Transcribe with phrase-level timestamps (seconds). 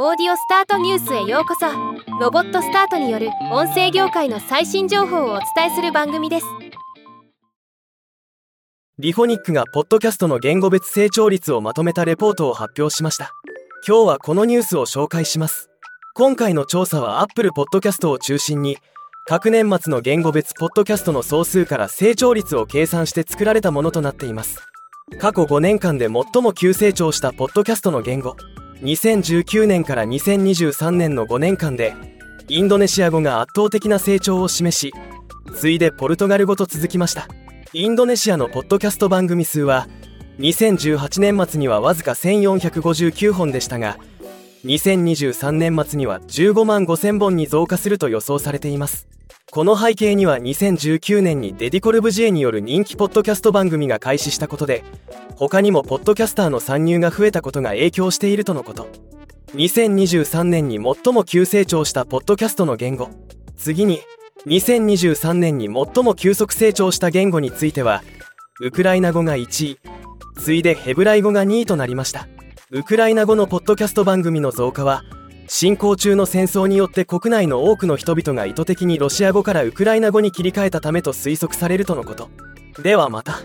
[0.00, 1.66] オーディオスタートニュースへようこそ。
[2.20, 6.46] ロボットスタートによる音声業界の最新情報をお伝えする番組です。
[9.00, 13.32] リフォニックがポッドキャストの言語別成長率をまとめたレポートを発表しました。
[13.84, 15.68] 今日はこのニュースを紹介します。
[16.14, 18.76] 今回の調査は Apple Podcast を中心に
[19.26, 24.60] 各年末の言語別ポッドキャストの総数から成長率を計算して作られたものとなっています。
[25.18, 28.36] 過去5年間で最も急成長したポッドキャストの言語。
[28.82, 31.94] 2019年から2023年の5年間で
[32.48, 34.92] インドネシア語が圧倒的な成長を示し
[35.54, 37.26] 次いでポルトガル語と続きました。
[37.72, 39.88] インドネシアのポッドキャスト番組数は
[40.38, 43.98] 2018年末にはわずか1459本でしたが
[44.64, 49.06] 2023年末には15万5000本に増加すると予想されています。
[49.50, 54.84] この背景には2019年にデディコルブジエによる人気ポッドキャスト番組が開始したことで
[55.36, 58.88] 他にもポッドキャスターの参入が増えたことが影響しているとのこと。
[59.54, 63.08] 2023年に最も急成長したポッドキャストの言語。
[63.56, 64.00] 次に
[64.46, 68.02] 2023年に最も急速成長した言語については
[68.60, 69.78] ウクライナ語が1位。
[70.40, 72.28] 次いでヘブライ語が2位となりました。
[72.70, 75.02] ウクライナ語のポッドキャスト番組の増加は
[75.48, 82.28] 進行中の戦争によって国内の多くの人々が意図的にロシア語からウクライナ語に切り替えたためと推測されるとのこと
[82.82, 83.40] ではまた。